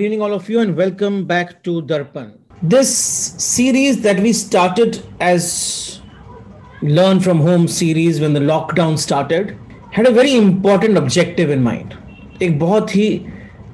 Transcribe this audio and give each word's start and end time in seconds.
evening, 0.00 0.22
all 0.22 0.32
of 0.32 0.48
you, 0.48 0.60
and 0.60 0.76
welcome 0.76 1.26
back 1.26 1.62
to 1.64 1.82
Darpan. 1.82 2.38
This 2.62 2.88
series 2.96 4.00
that 4.02 4.20
we 4.20 4.32
started 4.32 5.02
as 5.20 6.00
Learn 6.82 7.20
from 7.20 7.40
Home 7.40 7.68
series 7.68 8.20
when 8.20 8.32
the 8.32 8.40
lockdown 8.40 8.96
started 8.98 9.58
had 9.92 10.06
a 10.06 10.10
very 10.10 10.34
important 10.34 10.96
objective 10.96 11.50
in 11.50 11.62
mind. 11.62 11.94
एक 12.42 12.58
बहुत 12.58 12.94
ही 12.96 13.08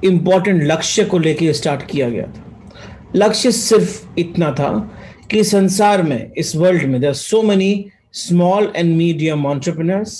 important 0.05 0.63
लक्ष्य 0.71 1.05
को 1.05 1.17
लेके 1.19 1.53
start 1.53 1.85
किया 1.91 2.09
गया 2.09 2.27
था 2.27 3.11
लक्ष्य 3.15 3.51
सिर्फ 3.51 4.17
इतना 4.19 4.51
था 4.59 4.71
कि 5.31 5.43
संसार 5.43 6.03
में 6.03 6.31
इस 6.37 6.55
वर्ल्ड 6.55 6.83
में 6.89 6.99
there 7.01 7.13
so 7.13 7.41
many 7.51 7.73
small 8.25 8.71
and 8.75 8.95
medium 8.97 9.47
entrepreneurs 9.53 10.17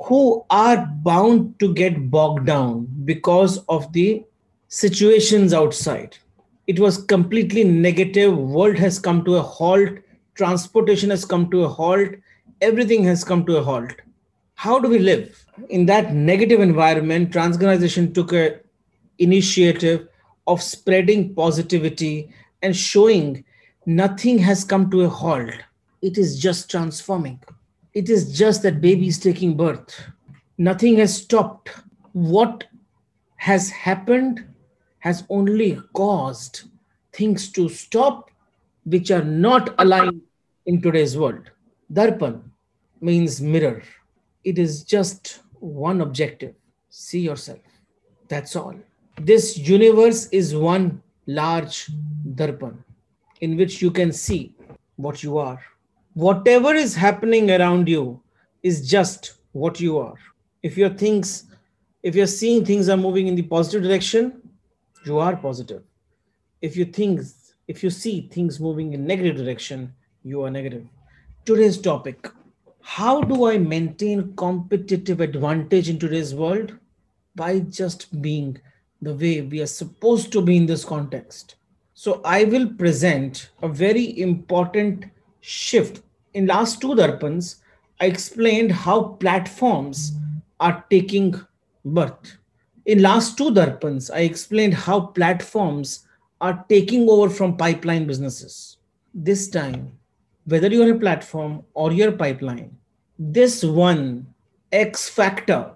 who 0.00 0.44
are 0.50 0.86
bound 1.04 1.44
to 1.60 1.72
get 1.74 1.98
bogged 2.14 2.46
down 2.46 2.86
because 3.04 3.58
of 3.74 3.92
the 3.92 4.22
situations 4.69 5.51
outside. 5.51 6.15
It 6.67 6.79
was 6.79 7.03
completely 7.03 7.63
negative. 7.63 8.37
World 8.37 8.77
has 8.77 8.99
come 8.99 9.25
to 9.25 9.35
a 9.37 9.41
halt. 9.41 9.89
Transportation 10.35 11.09
has 11.09 11.25
come 11.25 11.49
to 11.49 11.63
a 11.63 11.67
halt. 11.67 12.09
Everything 12.61 13.03
has 13.03 13.23
come 13.23 13.45
to 13.47 13.57
a 13.57 13.63
halt. 13.63 13.93
How 14.53 14.79
do 14.79 14.87
we 14.87 14.99
live? 14.99 15.45
In 15.69 15.85
that 15.87 16.13
negative 16.13 16.59
environment 16.61 17.31
TransGanization 17.31 18.13
took 18.13 18.31
a 18.31 18.59
initiative 19.17 20.07
of 20.47 20.61
spreading 20.61 21.33
positivity 21.33 22.31
and 22.61 22.75
showing 22.75 23.43
nothing 23.85 24.37
has 24.37 24.63
come 24.63 24.89
to 24.91 25.01
a 25.01 25.09
halt. 25.09 25.53
It 26.01 26.17
is 26.17 26.39
just 26.39 26.69
transforming. 26.69 27.41
It 27.93 28.09
is 28.09 28.37
just 28.37 28.61
that 28.63 28.81
baby 28.81 29.07
is 29.07 29.17
taking 29.17 29.57
birth. 29.57 29.99
Nothing 30.57 30.97
has 30.97 31.17
stopped. 31.17 31.71
What 32.13 32.65
has 33.37 33.69
happened 33.69 34.45
has 34.99 35.23
only 35.29 35.81
caused 35.93 36.63
things 37.13 37.51
to 37.51 37.69
stop 37.69 38.29
which 38.85 39.11
are 39.11 39.23
not 39.23 39.75
aligned 39.79 40.21
in 40.65 40.81
today's 40.81 41.17
world. 41.17 41.49
Darpan 41.91 42.41
means 43.01 43.41
mirror. 43.41 43.81
It 44.43 44.57
is 44.57 44.83
just 44.83 45.39
one 45.59 46.01
objective 46.01 46.55
see 46.89 47.19
yourself. 47.19 47.59
That's 48.27 48.55
all. 48.55 48.75
This 49.19 49.57
universe 49.57 50.27
is 50.27 50.55
one 50.55 51.01
large 51.27 51.89
darpan 52.35 52.77
in 53.41 53.57
which 53.57 53.81
you 53.81 53.91
can 53.91 54.11
see 54.11 54.55
what 54.95 55.23
you 55.23 55.37
are. 55.37 55.61
Whatever 56.13 56.73
is 56.73 56.95
happening 56.95 57.51
around 57.51 57.87
you 57.87 58.21
is 58.63 58.89
just 58.89 59.33
what 59.51 59.79
you 59.79 59.97
are. 59.97 60.15
If 60.63 60.77
your 60.77 60.89
things, 60.89 61.45
if 62.03 62.15
you're 62.15 62.27
seeing 62.27 62.65
things 62.65 62.89
are 62.89 62.97
moving 62.97 63.27
in 63.27 63.35
the 63.35 63.43
positive 63.43 63.83
direction, 63.83 64.41
you 65.05 65.19
are 65.19 65.35
positive. 65.35 65.83
If 66.61 66.75
you 66.75 66.85
think 66.85 67.21
if 67.67 67.83
you 67.83 67.89
see 67.89 68.27
things 68.31 68.59
moving 68.59 68.93
in 68.93 69.05
negative 69.05 69.37
direction 69.37 69.93
you 70.23 70.43
are 70.43 70.49
negative. 70.49 70.85
Today's 71.45 71.77
topic 71.77 72.29
how 72.81 73.21
do 73.21 73.45
i 73.45 73.57
maintain 73.57 74.33
competitive 74.35 75.21
advantage 75.21 75.89
in 75.89 75.99
today's 75.99 76.33
world? 76.33 76.73
By 77.35 77.59
just 77.59 78.21
being 78.21 78.59
the 79.01 79.13
way 79.13 79.41
we 79.41 79.61
are 79.61 79.67
supposed 79.67 80.31
to 80.33 80.41
be 80.41 80.57
in 80.57 80.65
this 80.65 80.83
context. 80.83 81.55
So 81.93 82.21
i 82.25 82.43
will 82.43 82.67
present 82.73 83.49
a 83.61 83.67
very 83.67 84.19
important 84.19 85.05
shift. 85.39 86.01
In 86.33 86.47
last 86.47 86.81
two 86.81 86.95
darpans 86.95 87.55
i 88.01 88.05
explained 88.05 88.71
how 88.71 89.01
platforms 89.23 90.13
are 90.59 90.83
taking 90.89 91.35
birth 91.85 92.37
in 92.85 93.01
last 93.01 93.37
two 93.37 93.51
darpans, 93.51 94.13
I 94.13 94.19
explained 94.19 94.73
how 94.73 94.99
platforms 95.01 96.05
are 96.41 96.65
taking 96.69 97.09
over 97.09 97.29
from 97.29 97.57
pipeline 97.57 98.07
businesses. 98.07 98.77
This 99.13 99.49
time, 99.49 99.91
whether 100.45 100.67
you're 100.67 100.95
a 100.95 100.99
platform 100.99 101.63
or 101.73 101.91
you're 101.91 102.11
pipeline, 102.11 102.75
this 103.17 103.63
one 103.63 104.33
X 104.71 105.09
factor 105.09 105.75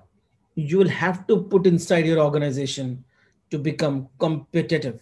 you 0.56 0.78
will 0.78 0.90
have 0.90 1.26
to 1.28 1.42
put 1.42 1.66
inside 1.66 2.06
your 2.06 2.20
organization 2.20 3.04
to 3.50 3.58
become 3.58 4.08
competitive 4.20 5.02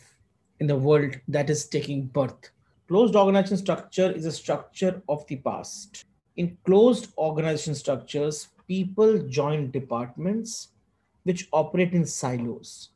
in 0.60 0.68
the 0.68 0.76
world 0.76 1.16
that 1.28 1.50
is 1.50 1.66
taking 1.66 2.06
birth. 2.06 2.52
Closed 2.88 3.16
organization 3.16 3.58
structure 3.58 4.12
is 4.12 4.26
a 4.26 4.32
structure 4.32 5.02
of 5.10 5.26
the 5.28 5.38
past. 5.38 6.06
In 6.38 6.58
closed 6.66 7.12
organization 7.18 7.76
structures, 7.76 8.50
people 8.68 9.20
join 9.28 9.72
departments 9.72 10.70
which 11.24 11.48
operate 11.52 11.94
in 11.94 12.06
silos, 12.06 12.90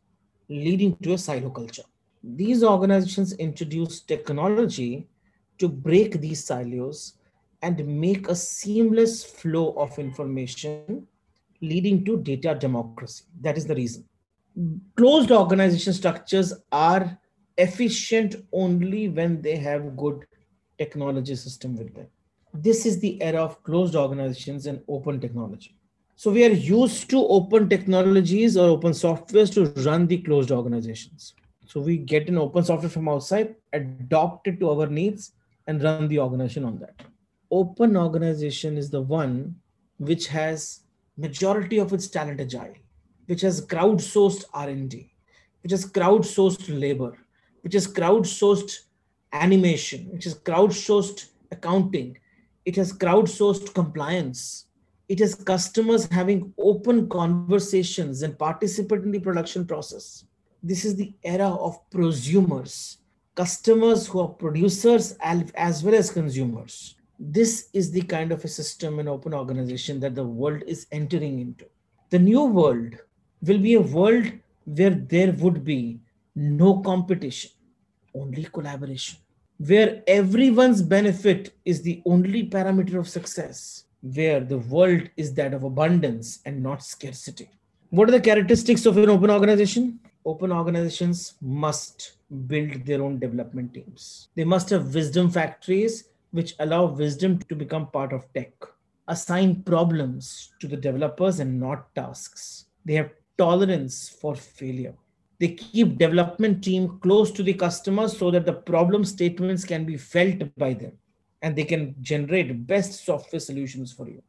leading 0.50 0.96
to 0.98 1.14
a 1.14 1.18
silo 1.18 1.50
culture. 1.50 1.84
These 2.24 2.64
organizations 2.64 3.34
introduce 3.34 4.02
technology 4.02 5.08
to 5.60 5.70
break 5.70 6.20
these 6.20 6.44
silos 6.44 7.14
and 7.62 7.86
make 7.86 8.28
a 8.28 8.36
seamless 8.36 9.24
flow 9.24 9.74
of 9.74 9.98
information, 10.00 11.08
leading 11.62 12.04
to 12.06 12.18
data 12.18 12.56
democracy. 12.56 13.26
That 13.42 13.58
is 13.58 13.66
the 13.66 13.76
reason. 13.76 14.06
Closed 14.96 15.32
organization 15.32 15.94
structures 15.94 16.54
are 16.72 17.18
efficient 17.58 18.36
only 18.52 19.10
when 19.10 19.42
they 19.42 19.56
have 19.56 19.96
good 19.96 20.26
technology 20.78 21.36
system 21.36 21.76
with 21.76 21.94
them. 21.96 22.08
This 22.54 22.86
is 22.86 23.00
the 23.00 23.22
era 23.22 23.42
of 23.44 23.62
closed 23.64 23.96
organizations 23.96 24.66
and 24.66 24.82
open 24.88 25.20
technology. 25.20 25.76
So 26.18 26.32
we 26.32 26.46
are 26.46 26.52
used 26.52 27.10
to 27.10 27.18
open 27.28 27.68
technologies 27.68 28.56
or 28.56 28.70
open 28.70 28.94
softwares 28.94 29.54
to 29.54 29.82
run 29.82 30.08
the 30.08 30.20
closed 30.20 30.50
organizations. 30.50 31.34
So 31.66 31.82
we 31.82 31.98
get 31.98 32.30
an 32.30 32.38
open 32.38 32.64
software 32.64 32.90
from 32.90 33.10
outside, 33.10 33.56
adopt 33.74 34.48
it 34.48 34.60
to 34.62 34.70
our 34.70 34.88
needs, 34.88 35.34
and 35.68 35.84
run 35.84 36.08
the 36.08 36.20
organization 36.20 36.64
on 36.64 36.80
that. 36.80 36.96
Open 37.52 37.98
organization 37.98 38.78
is 38.78 38.90
the 38.90 39.02
one 39.02 39.56
which 39.98 40.28
has 40.28 40.82
majority 41.18 41.80
of 41.80 41.92
its 41.92 42.08
talent 42.08 42.40
agile, 42.40 42.74
which 43.26 43.42
has 43.42 43.66
crowdsourced 43.66 44.46
R&D, 44.54 45.12
which 45.64 45.72
has 45.72 45.86
crowdsourced 45.86 46.80
labor, 46.80 47.18
which 47.62 47.74
has 47.74 47.88
crowdsourced 47.88 48.80
animation, 49.34 50.08
which 50.12 50.24
has 50.24 50.36
crowdsourced 50.36 51.28
accounting, 51.52 52.18
it 52.64 52.76
has 52.76 52.94
crowdsourced 52.94 53.74
compliance, 53.74 54.66
it 55.08 55.22
is 55.22 55.36
customers 55.36 56.08
having 56.08 56.54
open 56.58 57.08
conversations 57.10 58.22
and 58.22 58.38
participate 58.38 59.04
in 59.04 59.12
the 59.12 59.20
production 59.20 59.66
process. 59.66 60.26
This 60.64 60.84
is 60.84 60.96
the 60.96 61.14
era 61.24 61.50
of 61.50 61.78
prosumers 61.92 62.98
customers 63.36 64.08
who 64.08 64.22
are 64.22 64.30
producers 64.30 65.18
as 65.22 65.84
well 65.84 65.96
as 65.96 66.10
consumers. 66.10 66.96
This 67.20 67.70
is 67.74 67.92
the 67.92 68.02
kind 68.02 68.32
of 68.32 68.44
a 68.44 68.48
system 68.48 69.00
and 69.00 69.10
open 69.10 69.34
organization 69.34 70.00
that 70.00 70.16
the 70.16 70.24
world 70.24 70.64
is 70.66 70.88
entering 70.92 71.40
into. 71.40 71.66
The 72.10 72.20
new 72.20 72.46
world 72.46 72.96
will 73.42 73.58
be 73.58 73.74
a 73.74 73.82
world 73.82 74.32
where 74.64 74.92
there 74.92 75.34
would 75.34 75.64
be 75.64 76.00
no 76.36 76.80
competition 76.80 77.52
only 78.14 78.46
collaboration 78.46 79.20
where 79.58 80.02
everyone's 80.08 80.82
benefit 80.82 81.54
is 81.66 81.82
the 81.82 82.02
only 82.06 82.50
parameter 82.50 82.96
of 82.96 83.08
success 83.08 83.86
where 84.14 84.40
the 84.40 84.60
world 84.60 85.10
is 85.18 85.34
that 85.34 85.54
of 85.54 85.64
abundance 85.64 86.40
and 86.46 86.62
not 86.62 86.84
scarcity. 86.84 87.50
What 87.90 88.08
are 88.08 88.12
the 88.12 88.20
characteristics 88.20 88.86
of 88.86 88.98
an 88.98 89.10
open 89.10 89.32
organization? 89.32 90.00
Open 90.26 90.52
organizations 90.52 91.34
must 91.42 92.18
build 92.48 92.86
their 92.86 93.02
own 93.02 93.20
development 93.20 93.74
teams. 93.74 94.30
They 94.36 94.44
must 94.44 94.70
have 94.70 94.94
wisdom 94.94 95.32
factories 95.32 96.10
which 96.32 96.54
allow 96.60 96.86
wisdom 96.86 97.40
to 97.50 97.56
become 97.56 97.88
part 97.88 98.14
of 98.14 98.32
tech. 98.34 98.54
Assign 99.08 99.64
problems 99.64 100.52
to 100.60 100.68
the 100.68 100.78
developers 100.78 101.40
and 101.40 101.60
not 101.60 101.94
tasks. 101.96 102.66
They 102.84 102.94
have 102.96 103.12
tolerance 103.38 104.10
for 104.10 104.36
failure. 104.36 104.94
They 105.40 105.50
keep 105.50 105.98
development 105.98 106.64
team 106.64 107.00
close 107.00 107.32
to 107.32 107.44
the 107.44 107.54
customers 107.54 108.18
so 108.18 108.30
that 108.32 108.46
the 108.46 108.54
problem 108.54 109.04
statements 109.04 109.64
can 109.64 109.86
be 109.86 109.98
felt 109.98 110.44
by 110.58 110.74
them 110.74 110.94
and 111.46 111.56
they 111.56 111.64
can 111.64 111.94
generate 112.02 112.66
best 112.66 113.06
software 113.06 113.40
solutions 113.40 113.94
for 113.94 114.10
you. 114.10 114.20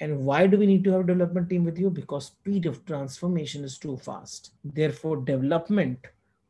And 0.00 0.24
why 0.24 0.46
do 0.46 0.56
we 0.56 0.64
need 0.64 0.84
to 0.84 0.92
have 0.92 1.02
a 1.02 1.06
development 1.06 1.50
team 1.50 1.64
with 1.64 1.78
you? 1.78 1.90
Because 1.90 2.28
speed 2.28 2.64
of 2.64 2.86
transformation 2.86 3.62
is 3.62 3.76
too 3.76 3.98
fast. 3.98 4.52
Therefore, 4.64 5.18
development 5.18 5.98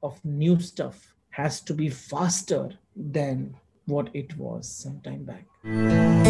of 0.00 0.24
new 0.24 0.60
stuff 0.60 1.12
has 1.30 1.60
to 1.62 1.74
be 1.74 1.90
faster 1.90 2.70
than 2.94 3.56
what 3.86 4.10
it 4.14 4.36
was 4.38 4.68
some 4.68 5.00
time 5.00 5.24
back. 5.24 6.21